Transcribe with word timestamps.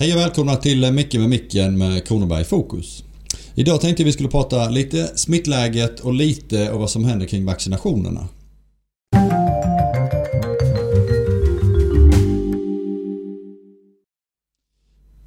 Hej 0.00 0.12
och 0.14 0.20
välkomna 0.20 0.56
till 0.56 0.92
Micke 0.92 1.14
med 1.14 1.28
micken 1.28 1.78
med 1.78 2.06
Kronoberg 2.06 2.40
i 2.40 2.44
fokus. 2.44 3.04
Idag 3.54 3.80
tänkte 3.80 4.04
vi 4.04 4.12
skulle 4.12 4.28
prata 4.28 4.68
lite 4.68 5.18
smittläget 5.18 6.00
och 6.00 6.14
lite 6.14 6.72
om 6.72 6.80
vad 6.80 6.90
som 6.90 7.04
händer 7.04 7.26
kring 7.26 7.44
vaccinationerna. 7.44 8.28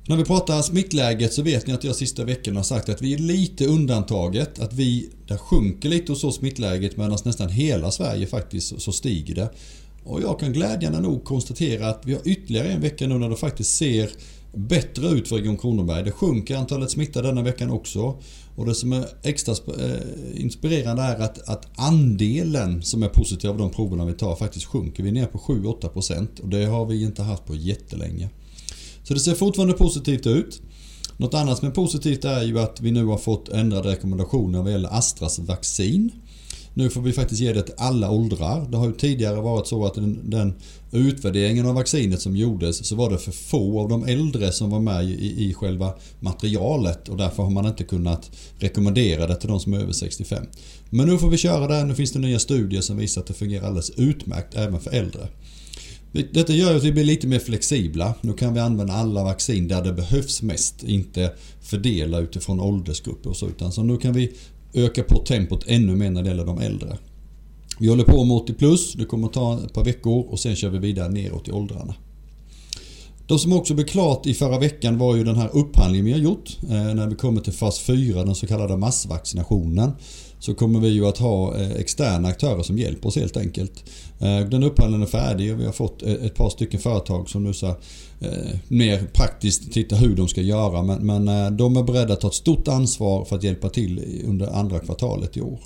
När 0.07 0.17
vi 0.17 0.25
pratar 0.25 0.61
smittläget 0.61 1.33
så 1.33 1.41
vet 1.41 1.67
ni 1.67 1.73
att 1.73 1.83
jag 1.83 1.95
sista 1.95 2.23
veckan 2.23 2.55
har 2.55 2.63
sagt 2.63 2.89
att 2.89 3.01
vi 3.01 3.13
är 3.13 3.17
lite 3.17 3.65
undantaget. 3.65 4.59
Att 4.59 4.73
vi, 4.73 5.09
där 5.27 5.37
sjunker 5.37 5.89
lite 5.89 6.11
hos 6.11 6.23
oss 6.23 6.35
smittläget 6.35 6.97
medan 6.97 7.17
nästan 7.25 7.49
hela 7.49 7.91
Sverige 7.91 8.27
faktiskt 8.27 8.81
så 8.81 8.91
stiger 8.91 9.35
det. 9.35 9.49
Och 10.07 10.21
jag 10.21 10.39
kan 10.39 10.53
glädjande 10.53 10.99
nog 10.99 11.23
konstatera 11.23 11.89
att 11.89 12.01
vi 12.05 12.13
har 12.13 12.27
ytterligare 12.27 12.67
en 12.67 12.81
vecka 12.81 13.07
nu 13.07 13.17
när 13.17 13.29
det 13.29 13.35
faktiskt 13.35 13.75
ser 13.75 14.09
bättre 14.53 15.07
ut 15.07 15.27
för 15.27 15.35
Region 15.35 15.57
Kronoberg. 15.57 16.03
Det 16.03 16.11
sjunker 16.11 16.55
antalet 16.57 16.91
smittade 16.91 17.27
denna 17.27 17.41
veckan 17.41 17.71
också. 17.71 18.21
Och 18.55 18.65
det 18.65 18.75
som 18.75 18.93
är 18.93 19.05
extra 19.23 19.53
eh, 19.53 20.41
inspirerande 20.41 21.01
är 21.01 21.19
att, 21.19 21.49
att 21.49 21.65
andelen 21.75 22.83
som 22.83 23.03
är 23.03 23.09
positiv 23.09 23.49
av 23.49 23.57
de 23.57 23.69
proverna 23.69 24.05
vi 24.05 24.13
tar 24.13 24.35
faktiskt 24.35 24.65
sjunker. 24.65 25.03
Vi 25.03 25.09
är 25.09 25.13
nere 25.13 25.25
på 25.25 25.37
7-8% 25.37 26.41
och 26.41 26.49
det 26.49 26.65
har 26.65 26.85
vi 26.85 27.03
inte 27.03 27.23
haft 27.23 27.45
på 27.45 27.55
jättelänge. 27.55 28.29
Så 29.03 29.13
det 29.13 29.19
ser 29.19 29.35
fortfarande 29.35 29.73
positivt 29.73 30.27
ut. 30.27 30.61
Något 31.17 31.33
annat 31.33 31.57
som 31.57 31.67
är 31.67 31.71
positivt 31.71 32.25
är 32.25 32.43
ju 32.43 32.59
att 32.59 32.81
vi 32.81 32.91
nu 32.91 33.05
har 33.05 33.17
fått 33.17 33.49
ändrade 33.49 33.89
rekommendationer 33.89 34.61
vad 34.61 34.71
gäller 34.71 34.97
Astras 34.97 35.39
vaccin. 35.39 36.11
Nu 36.77 36.89
får 36.89 37.01
vi 37.01 37.13
faktiskt 37.13 37.41
ge 37.41 37.53
det 37.53 37.61
till 37.61 37.73
alla 37.77 38.11
åldrar. 38.11 38.67
Det 38.71 38.77
har 38.77 38.87
ju 38.87 38.93
tidigare 38.93 39.41
varit 39.41 39.67
så 39.67 39.85
att 39.85 39.93
den, 39.93 40.29
den 40.29 40.53
utvärderingen 40.91 41.65
av 41.65 41.75
vaccinet 41.75 42.21
som 42.21 42.35
gjordes 42.35 42.87
så 42.87 42.95
var 42.95 43.09
det 43.09 43.17
för 43.17 43.31
få 43.31 43.79
av 43.79 43.89
de 43.89 44.05
äldre 44.05 44.51
som 44.51 44.69
var 44.69 44.79
med 44.79 45.05
i, 45.05 45.49
i 45.49 45.53
själva 45.53 45.93
materialet 46.19 47.09
och 47.09 47.17
därför 47.17 47.43
har 47.43 47.49
man 47.49 47.65
inte 47.65 47.83
kunnat 47.83 48.31
rekommendera 48.59 49.27
det 49.27 49.35
till 49.35 49.49
de 49.49 49.59
som 49.59 49.73
är 49.73 49.79
över 49.79 49.93
65. 49.93 50.43
Men 50.89 51.07
nu 51.07 51.17
får 51.17 51.29
vi 51.29 51.37
köra 51.37 51.67
det. 51.67 51.85
Nu 51.85 51.95
finns 51.95 52.11
det 52.11 52.19
nya 52.19 52.39
studier 52.39 52.81
som 52.81 52.97
visar 52.97 53.21
att 53.21 53.27
det 53.27 53.33
fungerar 53.33 53.67
alldeles 53.67 53.89
utmärkt 53.89 54.55
även 54.55 54.79
för 54.79 54.91
äldre. 54.91 55.27
Detta 56.11 56.53
gör 56.53 56.75
att 56.75 56.83
vi 56.83 56.91
blir 56.91 57.03
lite 57.03 57.27
mer 57.27 57.39
flexibla. 57.39 58.13
Nu 58.21 58.33
kan 58.33 58.53
vi 58.53 58.59
använda 58.59 58.93
alla 58.93 59.23
vaccin 59.23 59.67
där 59.67 59.83
det 59.83 59.93
behövs 59.93 60.41
mest. 60.41 60.83
Inte 60.83 61.33
fördela 61.61 62.19
utifrån 62.19 62.59
åldersgrupper 62.59 63.29
och 63.29 63.37
så. 63.37 63.47
Utan 63.47 63.71
så 63.71 63.83
nu 63.83 63.97
kan 63.97 64.13
vi 64.13 64.33
öka 64.73 65.03
på 65.03 65.17
tempot 65.17 65.63
ännu 65.67 65.95
mer 65.95 66.09
när 66.09 66.23
det 66.23 66.29
gäller 66.29 66.45
de 66.45 66.59
äldre. 66.59 66.97
Vi 67.79 67.87
håller 67.87 68.03
på 68.03 68.23
med 68.23 68.37
80 68.37 68.53
plus, 68.53 68.93
det 68.93 69.05
kommer 69.05 69.27
ta 69.27 69.59
ett 69.65 69.73
par 69.73 69.83
veckor 69.83 70.25
och 70.29 70.39
sen 70.39 70.55
kör 70.55 70.69
vi 70.69 70.77
vidare 70.77 71.09
neråt 71.09 71.47
i 71.47 71.51
åldrarna. 71.51 71.95
De 73.27 73.39
som 73.39 73.53
också 73.53 73.73
blev 73.73 73.85
klart 73.85 74.25
i 74.25 74.33
förra 74.33 74.59
veckan 74.59 74.97
var 74.97 75.15
ju 75.15 75.23
den 75.23 75.35
här 75.35 75.49
upphandlingen 75.53 76.05
vi 76.05 76.11
har 76.11 76.19
gjort. 76.19 76.57
Eh, 76.69 76.93
när 76.95 77.07
vi 77.07 77.15
kommer 77.15 77.41
till 77.41 77.53
fas 77.53 77.79
4, 77.79 78.23
den 78.23 78.35
så 78.35 78.47
kallade 78.47 78.77
massvaccinationen. 78.77 79.91
Så 80.39 80.53
kommer 80.53 80.79
vi 80.79 80.87
ju 80.87 81.07
att 81.07 81.17
ha 81.17 81.55
eh, 81.55 81.71
externa 81.71 82.27
aktörer 82.27 82.63
som 82.63 82.77
hjälper 82.77 83.07
oss 83.07 83.15
helt 83.15 83.37
enkelt. 83.37 83.83
Eh, 84.19 84.39
den 84.39 84.63
upphandlingen 84.63 85.07
är 85.07 85.11
färdig 85.11 85.53
och 85.53 85.59
vi 85.59 85.65
har 85.65 85.71
fått 85.71 86.03
ett 86.03 86.35
par 86.35 86.49
stycken 86.49 86.79
företag 86.79 87.29
som 87.29 87.43
nu 87.43 87.53
ska 87.53 87.75
mer 88.67 89.07
praktiskt 89.13 89.71
titta 89.71 89.95
hur 89.95 90.15
de 90.15 90.27
ska 90.27 90.41
göra. 90.41 90.83
Men, 90.83 91.05
men 91.05 91.57
de 91.57 91.77
är 91.77 91.83
beredda 91.83 92.13
att 92.13 92.21
ta 92.21 92.27
ett 92.27 92.33
stort 92.33 92.67
ansvar 92.67 93.25
för 93.25 93.35
att 93.35 93.43
hjälpa 93.43 93.69
till 93.69 94.21
under 94.27 94.47
andra 94.47 94.79
kvartalet 94.79 95.37
i 95.37 95.41
år. 95.41 95.59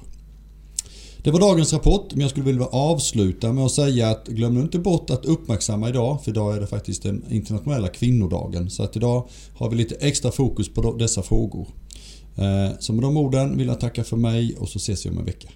Det 1.23 1.31
var 1.31 1.39
dagens 1.39 1.73
rapport 1.73 2.11
men 2.11 2.21
jag 2.21 2.29
skulle 2.29 2.45
vilja 2.45 2.65
avsluta 2.65 3.53
med 3.53 3.65
att 3.65 3.71
säga 3.71 4.09
att 4.09 4.27
glöm 4.27 4.53
nu 4.53 4.61
inte 4.61 4.79
bort 4.79 5.09
att 5.09 5.25
uppmärksamma 5.25 5.89
idag 5.89 6.23
för 6.23 6.31
idag 6.31 6.55
är 6.55 6.59
det 6.59 6.67
faktiskt 6.67 7.03
den 7.03 7.25
internationella 7.29 7.87
kvinnodagen. 7.87 8.69
Så 8.69 8.83
att 8.83 8.95
idag 8.95 9.27
har 9.55 9.69
vi 9.69 9.75
lite 9.75 9.95
extra 9.95 10.31
fokus 10.31 10.73
på 10.73 10.93
dessa 10.93 11.21
frågor. 11.21 11.67
Eh, 12.35 12.77
så 12.79 12.93
med 12.93 13.03
de 13.03 13.17
orden 13.17 13.57
vill 13.57 13.67
jag 13.67 13.79
tacka 13.79 14.03
för 14.03 14.17
mig 14.17 14.55
och 14.55 14.69
så 14.69 14.77
ses 14.77 15.05
vi 15.05 15.09
om 15.09 15.17
en 15.17 15.25
vecka. 15.25 15.49